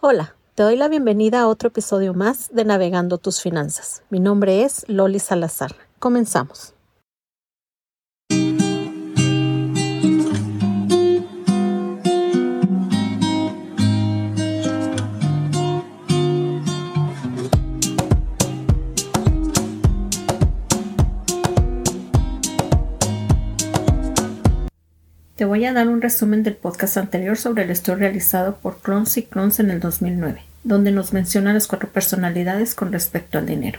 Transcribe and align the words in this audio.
Hola, 0.00 0.34
te 0.54 0.62
doy 0.62 0.76
la 0.76 0.88
bienvenida 0.88 1.40
a 1.40 1.46
otro 1.46 1.68
episodio 1.68 2.12
más 2.12 2.50
de 2.52 2.64
Navegando 2.64 3.16
tus 3.16 3.40
finanzas. 3.40 4.02
Mi 4.10 4.20
nombre 4.20 4.62
es 4.62 4.84
Loli 4.88 5.18
Salazar. 5.18 5.74
Comenzamos. 5.98 6.74
Voy 25.46 25.66
a 25.66 25.72
dar 25.72 25.88
un 25.88 26.00
resumen 26.00 26.42
del 26.42 26.56
podcast 26.56 26.96
anterior 26.96 27.36
sobre 27.36 27.64
el 27.64 27.70
estudio 27.70 27.98
realizado 27.98 28.56
por 28.56 28.78
Clons 28.80 29.16
y 29.18 29.24
Clons 29.24 29.60
en 29.60 29.70
el 29.70 29.78
2009, 29.78 30.40
donde 30.62 30.90
nos 30.90 31.12
menciona 31.12 31.52
las 31.52 31.66
cuatro 31.66 31.90
personalidades 31.90 32.74
con 32.74 32.92
respecto 32.92 33.38
al 33.38 33.46
dinero. 33.46 33.78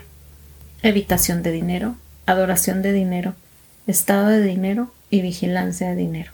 Evitación 0.82 1.42
de 1.42 1.50
dinero, 1.50 1.96
adoración 2.24 2.82
de 2.82 2.92
dinero, 2.92 3.34
estado 3.86 4.28
de 4.28 4.42
dinero 4.42 4.92
y 5.10 5.22
vigilancia 5.22 5.90
de 5.90 5.96
dinero. 5.96 6.30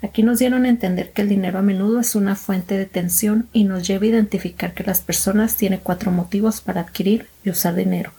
Aquí 0.00 0.22
nos 0.22 0.38
dieron 0.38 0.64
a 0.64 0.70
entender 0.70 1.12
que 1.12 1.22
el 1.22 1.28
dinero 1.28 1.58
a 1.58 1.62
menudo 1.62 2.00
es 2.00 2.14
una 2.14 2.34
fuente 2.34 2.78
de 2.78 2.86
tensión 2.86 3.48
y 3.52 3.64
nos 3.64 3.86
lleva 3.86 4.04
a 4.04 4.08
identificar 4.08 4.72
que 4.72 4.84
las 4.84 5.00
personas 5.00 5.54
tienen 5.54 5.80
cuatro 5.82 6.10
motivos 6.10 6.60
para 6.60 6.80
adquirir 6.80 7.28
y 7.44 7.50
usar 7.50 7.74
dinero, 7.74 8.12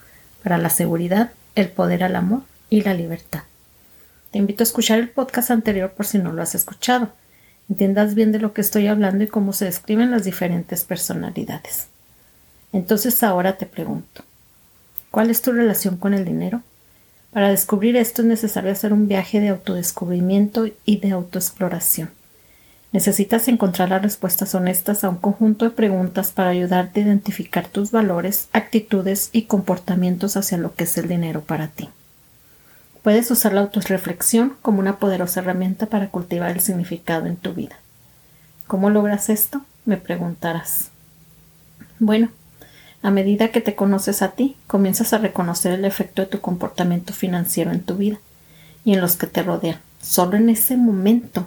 para 0.44 0.58
la 0.60 0.70
seguridad, 0.70 1.32
el 1.56 1.70
poder 1.70 2.04
al 2.04 2.16
amor 2.16 2.44
y 2.70 2.82
la 2.82 2.94
libertad. 2.94 3.44
Te 4.34 4.40
invito 4.40 4.64
a 4.64 4.66
escuchar 4.66 4.98
el 4.98 5.10
podcast 5.10 5.52
anterior 5.52 5.92
por 5.92 6.08
si 6.08 6.18
no 6.18 6.34
lo 6.34 6.42
has 6.42 6.56
escuchado. 6.56 7.10
Entiendas 7.70 8.16
bien 8.16 8.32
de 8.32 8.40
lo 8.40 8.52
que 8.52 8.62
estoy 8.62 8.88
hablando 8.88 9.24
y 9.24 9.28
cómo 9.28 9.54
se 9.54 9.66
describen 9.66 10.10
las 10.10 10.24
diferentes 10.24 10.86
personalidades. 10.86 11.86
Entonces 12.72 13.22
ahora 13.22 13.58
te 13.58 13.68
pregunto, 13.68 14.24
¿cuál 15.12 15.30
es 15.30 15.44
tu 15.44 15.52
relación 15.52 15.98
con 15.98 16.16
el 16.16 16.26
dinero? 16.26 16.64
Para 17.32 17.50
descubrir 17.50 17.96
esto 17.96 18.24
es 18.24 18.28
necesario 18.28 18.72
hacer 18.72 18.92
un 18.92 19.08
viaje 19.08 19.40
de 19.40 19.50
autodescubrimiento 19.50 20.66
y 20.84 20.98
de 20.98 21.12
autoexploración. 21.12 22.10
Necesitas 22.92 23.48
encontrar 23.48 23.90
las 23.90 24.02
respuestas 24.02 24.56
honestas 24.56 25.04
a 25.04 25.10
un 25.10 25.18
conjunto 25.18 25.66
de 25.66 25.72
preguntas 25.72 26.32
para 26.32 26.50
ayudarte 26.50 27.02
a 27.02 27.04
identificar 27.04 27.68
tus 27.68 27.92
valores, 27.92 28.48
actitudes 28.52 29.30
y 29.32 29.44
comportamientos 29.44 30.38
hacia 30.38 30.58
lo 30.58 30.74
que 30.74 30.86
es 30.86 30.98
el 30.98 31.08
dinero 31.08 31.42
para 31.42 31.68
ti. 31.68 31.88
Puedes 33.04 33.30
usar 33.32 33.52
la 33.52 33.60
autorreflexión 33.60 34.56
como 34.62 34.80
una 34.80 34.98
poderosa 34.98 35.42
herramienta 35.42 35.88
para 35.88 36.08
cultivar 36.08 36.52
el 36.52 36.62
significado 36.62 37.26
en 37.26 37.36
tu 37.36 37.54
vida. 37.54 37.76
¿Cómo 38.66 38.90
logras 38.90 39.30
esto? 39.30 39.62
Me 39.84 39.98
preguntarás. 39.98 40.88
Bueno, 42.00 42.30
a 43.02 43.12
medida 43.12 43.50
que 43.50 43.60
te 43.60 43.76
conoces 43.76 44.22
a 44.22 44.30
ti, 44.32 44.56
comienzas 44.68 45.12
a 45.12 45.18
reconocer 45.18 45.74
el 45.74 45.84
efecto 45.84 46.22
de 46.22 46.30
tu 46.30 46.40
comportamiento 46.40 47.12
financiero 47.12 47.72
en 47.72 47.82
tu 47.82 47.96
vida 47.96 48.20
y 48.86 48.94
en 48.94 49.02
los 49.02 49.18
que 49.18 49.28
te 49.28 49.44
rodean. 49.44 49.82
Solo 50.02 50.38
en 50.38 50.50
ese 50.50 50.78
momento 50.78 51.46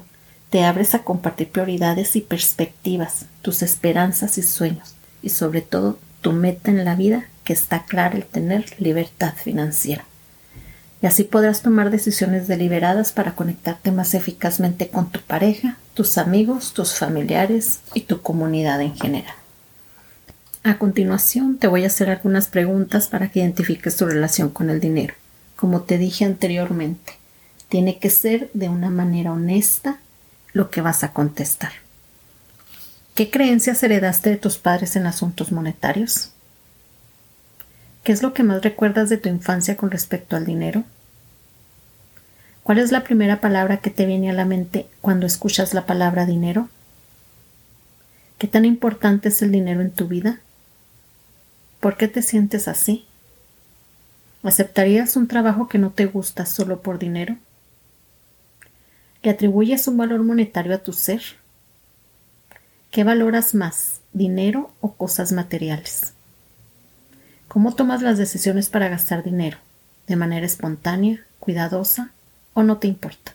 te 0.50 0.62
abres 0.62 0.94
a 0.94 1.04
compartir 1.04 1.48
prioridades 1.48 2.16
y 2.16 2.20
perspectivas, 2.20 3.24
tus 3.41 3.62
esperanzas 3.62 4.36
y 4.36 4.42
sueños, 4.42 4.94
y 5.22 5.30
sobre 5.30 5.62
todo 5.62 5.98
tu 6.20 6.32
meta 6.32 6.70
en 6.70 6.84
la 6.84 6.96
vida, 6.96 7.28
que 7.44 7.54
está 7.54 7.84
clara 7.84 8.14
el 8.14 8.26
tener 8.26 8.78
libertad 8.78 9.32
financiera 9.34 10.04
y 11.02 11.06
así 11.06 11.25
podrás 11.25 11.62
tomar 11.62 11.91
decisiones 11.91 12.48
deliberadas 12.48 13.12
para 13.12 13.34
conectarte 13.34 13.92
más 13.92 14.14
eficazmente 14.14 14.89
con 14.89 15.11
tu 15.11 15.20
pareja, 15.20 15.77
tus 15.94 16.19
amigos, 16.19 16.72
tus 16.72 16.94
familiares 16.94 17.80
y 17.94 18.03
tu 18.03 18.22
comunidad 18.22 18.80
en 18.80 18.97
general. 18.97 19.34
A 20.62 20.78
continuación 20.78 21.58
te 21.58 21.69
voy 21.69 21.84
a 21.84 21.88
hacer 21.88 22.11
algunas 22.11 22.48
preguntas 22.48 23.08
para 23.08 23.30
que 23.30 23.41
identifiques 23.41 23.97
tu 23.97 24.06
relación 24.06 24.50
con 24.50 24.70
el 24.70 24.80
dinero. 24.80 25.14
Como 25.55 25.83
te 25.83 25.97
dije 25.97 26.25
anteriormente, 26.25 27.12
tiene 27.69 27.99
que 27.99 28.10
ser 28.10 28.50
de 28.53 28.69
una 28.69 28.91
manera 28.91 29.32
honesta 29.32 29.99
lo 30.53 30.70
que 30.70 30.81
vas 30.81 31.04
a 31.04 31.12
contestar. 31.12 31.72
¿Qué 33.15 33.31
creencias 33.31 33.82
heredaste 33.82 34.31
de 34.31 34.37
tus 34.37 34.59
padres 34.59 34.97
en 34.97 35.06
asuntos 35.06 35.53
monetarios? 35.53 36.32
¿Qué 38.06 38.12
es 38.12 38.22
lo 38.22 38.34
que 38.34 38.44
más 38.44 38.62
recuerdas 38.62 39.09
de 39.09 39.17
tu 39.17 39.28
infancia 39.28 39.77
con 39.77 39.91
respecto 39.91 40.37
al 40.37 40.47
dinero? 40.47 40.84
¿Cuál 42.62 42.78
es 42.78 42.93
la 42.93 43.03
primera 43.03 43.41
palabra 43.41 43.78
que 43.78 43.91
te 43.91 44.06
viene 44.06 44.31
a 44.31 44.33
la 44.33 44.44
mente 44.44 44.87
cuando 45.00 45.27
escuchas 45.27 45.75
la 45.75 45.87
palabra 45.87 46.25
dinero? 46.25 46.69
¿Qué 48.39 48.47
tan 48.47 48.65
importante 48.65 49.31
es 49.31 49.43
el 49.43 49.50
dinero 49.50 49.81
en 49.81 49.91
tu 49.91 50.06
vida? 50.06 50.39
¿Por 51.81 51.97
qué 51.97 52.06
te 52.06 52.22
sientes 52.22 52.69
así? 52.69 53.06
¿Aceptarías 54.44 55.17
un 55.17 55.27
trabajo 55.27 55.67
que 55.67 55.78
no 55.78 55.91
te 55.91 56.06
gusta 56.06 56.47
solo 56.47 56.83
por 56.83 57.00
dinero? 57.00 57.37
¿Le 59.25 59.33
atribuyes 59.33 59.88
un 59.88 59.97
valor 59.97 60.23
monetario 60.23 60.77
a 60.77 60.78
tu 60.78 60.93
ser? 60.93 61.23
¿Qué 62.93 63.03
valoras 63.03 63.56
más, 63.56 64.00
dinero 64.12 64.71
o 64.81 64.93
cosas 64.93 65.33
materiales? 65.33 66.12
¿Cómo 67.48 67.74
tomas 67.74 68.02
las 68.02 68.18
decisiones 68.18 68.68
para 68.68 68.88
gastar 68.88 69.22
dinero? 69.22 69.58
¿De 70.06 70.16
manera 70.16 70.46
espontánea, 70.46 71.24
cuidadosa 71.38 72.10
o 72.54 72.62
no 72.62 72.78
te 72.78 72.88
importa? 72.88 73.34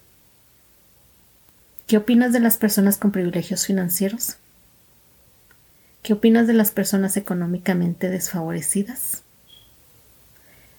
¿Qué 1.87 1.97
opinas 1.97 2.31
de 2.31 2.39
las 2.39 2.57
personas 2.57 2.97
con 2.97 3.11
privilegios 3.11 3.65
financieros? 3.65 4.37
¿Qué 6.03 6.13
opinas 6.13 6.47
de 6.47 6.53
las 6.53 6.71
personas 6.71 7.17
económicamente 7.17 8.09
desfavorecidas? 8.09 9.23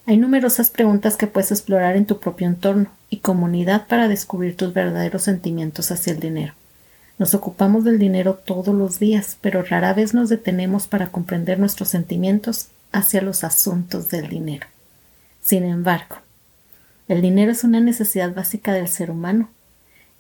Hay 0.07 0.17
numerosas 0.17 0.71
preguntas 0.71 1.17
que 1.17 1.27
puedes 1.27 1.53
explorar 1.53 1.97
en 1.97 2.07
tu 2.07 2.19
propio 2.19 2.49
entorno 2.49 2.91
y 3.09 3.19
comunidad 3.19 3.87
para 3.87 4.09
descubrir 4.09 4.57
tus 4.57 4.75
verdaderos 4.75 5.23
sentimientos 5.23 5.93
hacia 5.93 6.13
el 6.13 6.21
dinero. 6.21 6.55
Nos 7.19 7.35
ocupamos 7.35 7.85
del 7.85 7.99
dinero 7.99 8.35
todos 8.35 8.75
los 8.75 8.99
días, 8.99 9.37
pero 9.41 9.63
rara 9.63 9.95
vez 9.95 10.13
nos 10.13 10.29
detenemos 10.29 10.89
para 10.89 11.13
comprender 11.13 11.59
nuestros 11.59 11.89
sentimientos 11.89 12.69
hacia 12.93 13.23
los 13.23 13.45
asuntos 13.45 14.11
del 14.11 14.29
dinero. 14.29 14.67
Sin 15.41 15.65
embargo, 15.65 16.17
el 17.09 17.21
dinero 17.21 17.53
es 17.53 17.65
una 17.65 17.81
necesidad 17.81 18.35
básica 18.35 18.73
del 18.73 18.89
ser 18.89 19.11
humano 19.11 19.51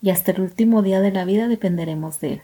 y 0.01 0.11
hasta 0.11 0.33
el 0.33 0.41
último 0.41 0.83
día 0.83 1.01
de 1.01 1.13
la 1.13 1.25
vida 1.25 1.49
dependeremos 1.49 2.21
de 2.21 2.35
él. 2.35 2.43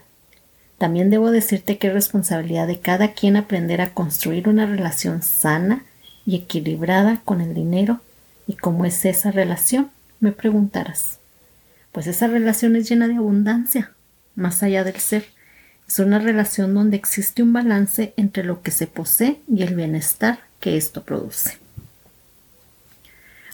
También 0.77 1.09
debo 1.09 1.29
decirte 1.31 1.77
que 1.77 1.87
es 1.87 1.93
responsabilidad 1.93 2.65
de 2.65 2.79
cada 2.79 3.11
quien 3.11 3.35
aprender 3.35 3.81
a 3.81 3.93
construir 3.93 4.47
una 4.47 4.65
relación 4.65 5.21
sana 5.21 5.83
y 6.25 6.37
equilibrada 6.37 7.21
con 7.25 7.41
el 7.41 7.53
dinero. 7.53 7.99
¿Y 8.47 8.53
cómo 8.53 8.85
es 8.85 9.03
esa 9.03 9.29
relación? 9.29 9.91
Me 10.21 10.31
preguntarás. 10.31 11.19
Pues 11.91 12.07
esa 12.07 12.27
relación 12.27 12.77
es 12.77 12.87
llena 12.87 13.09
de 13.09 13.15
abundancia, 13.15 13.91
más 14.35 14.63
allá 14.63 14.85
del 14.85 14.95
ser 14.95 15.25
es 15.89 15.97
una 15.97 16.19
relación 16.19 16.75
donde 16.75 16.97
existe 16.97 17.41
un 17.41 17.51
balance 17.51 18.13
entre 18.15 18.43
lo 18.43 18.61
que 18.61 18.69
se 18.69 18.85
posee 18.85 19.41
y 19.51 19.63
el 19.63 19.73
bienestar 19.73 20.41
que 20.59 20.77
esto 20.77 21.03
produce. 21.03 21.57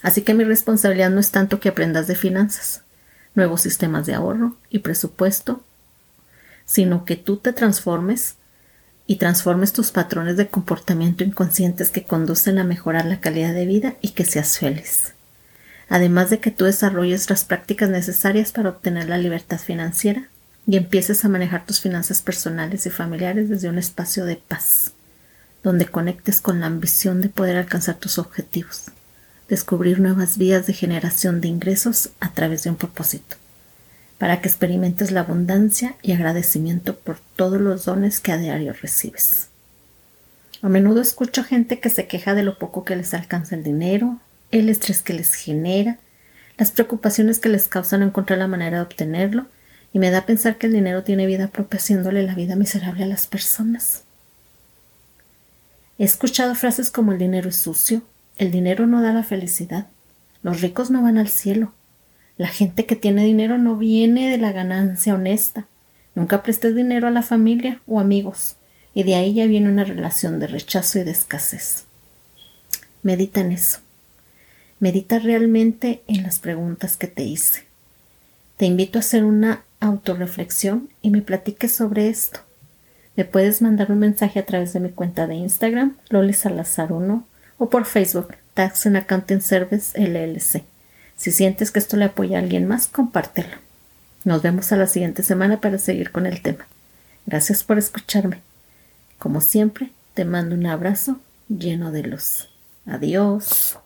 Así 0.02 0.20
que 0.20 0.34
mi 0.34 0.44
responsabilidad 0.44 1.08
no 1.08 1.18
es 1.18 1.30
tanto 1.30 1.60
que 1.60 1.70
aprendas 1.70 2.06
de 2.06 2.14
finanzas, 2.14 2.82
nuevos 3.34 3.62
sistemas 3.62 4.04
de 4.04 4.12
ahorro 4.12 4.54
y 4.68 4.80
presupuesto, 4.80 5.64
sino 6.66 7.06
que 7.06 7.16
tú 7.16 7.38
te 7.38 7.54
transformes 7.54 8.34
y 9.06 9.16
transformes 9.16 9.72
tus 9.72 9.90
patrones 9.90 10.36
de 10.36 10.48
comportamiento 10.48 11.24
inconscientes 11.24 11.88
que 11.88 12.04
conducen 12.04 12.58
a 12.58 12.64
mejorar 12.64 13.06
la 13.06 13.18
calidad 13.18 13.54
de 13.54 13.64
vida 13.64 13.94
y 14.02 14.10
que 14.10 14.26
seas 14.26 14.58
feliz. 14.58 15.14
Además 15.88 16.28
de 16.28 16.40
que 16.40 16.50
tú 16.50 16.66
desarrolles 16.66 17.30
las 17.30 17.46
prácticas 17.46 17.88
necesarias 17.88 18.52
para 18.52 18.68
obtener 18.68 19.08
la 19.08 19.16
libertad 19.16 19.58
financiera 19.58 20.28
y 20.66 20.76
empieces 20.76 21.24
a 21.24 21.28
manejar 21.28 21.64
tus 21.64 21.80
finanzas 21.80 22.22
personales 22.22 22.86
y 22.86 22.90
familiares 22.90 23.48
desde 23.48 23.68
un 23.68 23.78
espacio 23.78 24.24
de 24.24 24.36
paz, 24.36 24.92
donde 25.62 25.86
conectes 25.86 26.40
con 26.40 26.60
la 26.60 26.66
ambición 26.66 27.22
de 27.22 27.28
poder 27.28 27.56
alcanzar 27.56 27.96
tus 27.96 28.18
objetivos, 28.18 28.86
descubrir 29.48 30.00
nuevas 30.00 30.38
vías 30.38 30.66
de 30.66 30.72
generación 30.72 31.40
de 31.40 31.48
ingresos 31.48 32.10
a 32.18 32.32
través 32.32 32.64
de 32.64 32.70
un 32.70 32.76
propósito, 32.76 33.36
para 34.18 34.40
que 34.40 34.48
experimentes 34.48 35.12
la 35.12 35.20
abundancia 35.20 35.94
y 36.02 36.12
agradecimiento 36.12 36.96
por 36.96 37.18
todos 37.36 37.60
los 37.60 37.84
dones 37.84 38.18
que 38.18 38.32
a 38.32 38.38
diario 38.38 38.72
recibes. 38.72 39.48
A 40.62 40.68
menudo 40.68 41.00
escucho 41.00 41.44
gente 41.44 41.78
que 41.78 41.90
se 41.90 42.08
queja 42.08 42.34
de 42.34 42.42
lo 42.42 42.58
poco 42.58 42.82
que 42.82 42.96
les 42.96 43.14
alcanza 43.14 43.54
el 43.54 43.62
dinero, 43.62 44.18
el 44.50 44.68
estrés 44.68 45.00
que 45.00 45.12
les 45.12 45.34
genera, 45.34 45.98
las 46.58 46.72
preocupaciones 46.72 47.38
que 47.38 47.50
les 47.50 47.68
causan 47.68 48.02
encontrar 48.02 48.38
la 48.38 48.48
manera 48.48 48.78
de 48.78 48.82
obtenerlo 48.82 49.46
y 49.96 49.98
me 49.98 50.10
da 50.10 50.26
pensar 50.26 50.58
que 50.58 50.66
el 50.66 50.74
dinero 50.74 51.04
tiene 51.04 51.24
vida 51.24 51.48
propia 51.48 51.78
haciéndole 51.78 52.22
la 52.22 52.34
vida 52.34 52.54
miserable 52.54 53.04
a 53.04 53.06
las 53.06 53.26
personas. 53.26 54.02
He 55.98 56.04
escuchado 56.04 56.54
frases 56.54 56.90
como 56.90 57.12
el 57.12 57.18
dinero 57.18 57.48
es 57.48 57.56
sucio, 57.56 58.02
el 58.36 58.50
dinero 58.50 58.86
no 58.86 59.00
da 59.00 59.14
la 59.14 59.22
felicidad, 59.22 59.86
los 60.42 60.60
ricos 60.60 60.90
no 60.90 61.00
van 61.00 61.16
al 61.16 61.28
cielo, 61.28 61.72
la 62.36 62.48
gente 62.48 62.84
que 62.84 62.94
tiene 62.94 63.24
dinero 63.24 63.56
no 63.56 63.76
viene 63.76 64.30
de 64.30 64.36
la 64.36 64.52
ganancia 64.52 65.14
honesta, 65.14 65.66
nunca 66.14 66.42
prestes 66.42 66.76
dinero 66.76 67.08
a 67.08 67.10
la 67.10 67.22
familia 67.22 67.80
o 67.86 67.98
amigos, 67.98 68.56
Y 68.92 69.02
de 69.02 69.14
ahí 69.14 69.32
ya 69.32 69.46
viene 69.46 69.70
una 69.70 69.84
relación 69.84 70.40
de 70.40 70.46
rechazo 70.46 70.98
y 70.98 71.04
de 71.04 71.12
escasez. 71.12 71.84
Medita 73.02 73.40
en 73.40 73.52
eso. 73.52 73.78
Medita 74.78 75.18
realmente 75.18 76.02
en 76.06 76.22
las 76.22 76.38
preguntas 76.38 76.98
que 76.98 77.06
te 77.06 77.22
hice. 77.22 77.64
Te 78.58 78.66
invito 78.66 78.98
a 78.98 79.00
hacer 79.00 79.24
una 79.24 79.65
autorreflexión 79.80 80.90
y 81.02 81.10
me 81.10 81.22
platiques 81.22 81.72
sobre 81.72 82.08
esto. 82.08 82.40
Me 83.16 83.24
puedes 83.24 83.62
mandar 83.62 83.90
un 83.90 83.98
mensaje 83.98 84.38
a 84.38 84.46
través 84.46 84.72
de 84.72 84.80
mi 84.80 84.90
cuenta 84.90 85.26
de 85.26 85.34
Instagram, 85.34 85.96
Loli 86.10 86.34
Salazar 86.34 86.92
1, 86.92 87.26
o 87.58 87.70
por 87.70 87.86
Facebook, 87.86 88.34
Tax 88.54 88.86
and 88.86 88.96
Accounting 88.96 89.40
Service 89.40 89.98
LLC. 89.98 90.64
Si 91.16 91.32
sientes 91.32 91.70
que 91.70 91.78
esto 91.78 91.96
le 91.96 92.04
apoya 92.06 92.38
a 92.38 92.40
alguien 92.42 92.66
más, 92.66 92.88
compártelo. 92.88 93.56
Nos 94.24 94.42
vemos 94.42 94.70
a 94.72 94.76
la 94.76 94.86
siguiente 94.86 95.22
semana 95.22 95.60
para 95.60 95.78
seguir 95.78 96.10
con 96.10 96.26
el 96.26 96.42
tema. 96.42 96.66
Gracias 97.26 97.64
por 97.64 97.78
escucharme. 97.78 98.42
Como 99.18 99.40
siempre, 99.40 99.92
te 100.14 100.24
mando 100.24 100.54
un 100.54 100.66
abrazo 100.66 101.20
lleno 101.48 101.92
de 101.92 102.02
luz. 102.02 102.48
Adiós. 102.86 103.78